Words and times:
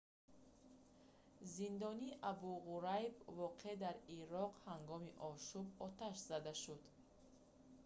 зиндони 1.55 2.09
абу 2.31 2.51
ғурайб 2.67 3.15
воқеъ 3.39 3.73
дар 3.83 3.95
ироқ 4.19 4.53
ҳангоми 4.69 5.17
ошӯб 5.29 5.67
оташ 5.87 6.15
зада 6.29 6.53
шуд 6.61 6.81